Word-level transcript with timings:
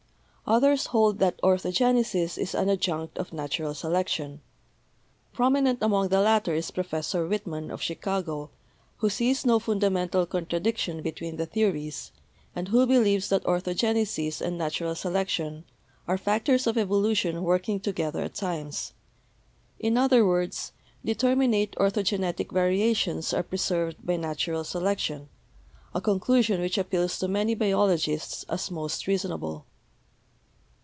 Others 0.47 0.87
hold 0.87 1.19
that 1.19 1.39
orthogenesis 1.41 2.37
is 2.37 2.53
an 2.53 2.69
adjunct 2.69 3.17
of 3.17 3.31
nat 3.31 3.57
ural 3.57 3.73
selection. 3.73 4.41
Prominent 5.31 5.81
among 5.81 6.09
the 6.09 6.19
latter 6.19 6.53
is 6.53 6.71
Professor 6.71 7.25
Whitman, 7.25 7.71
of 7.71 7.81
Chicago, 7.81 8.49
who 8.97 9.09
sees 9.09 9.45
no 9.45 9.59
fundamental 9.59 10.27
contradic 10.27 10.75
tions 10.75 11.03
between 11.03 11.37
the 11.37 11.45
theories 11.45 12.11
and 12.53 12.67
who 12.67 12.85
believes 12.85 13.29
that 13.29 13.45
ortho 13.45 13.73
genesis 13.73 14.41
and 14.41 14.57
natural 14.57 14.93
selection 14.93 15.63
are 16.05 16.17
factors 16.17 16.67
of 16.67 16.77
evolution 16.77 17.43
working 17.43 17.79
together 17.79 18.21
at 18.21 18.35
times; 18.35 18.91
in 19.79 19.97
other 19.97 20.25
words, 20.27 20.73
determinate 21.05 21.71
orthogenetic 21.77 22.51
variations 22.51 23.33
are 23.33 23.41
preserved 23.43 24.05
by 24.05 24.17
natural 24.17 24.65
selection— 24.65 25.29
a 25.95 26.01
conclusion 26.01 26.59
which 26.59 26.77
appeals 26.77 27.17
to 27.17 27.29
many 27.29 27.55
biologists 27.55 28.43
as 28.49 28.69
most 28.69 29.07
reasonable. 29.07 29.65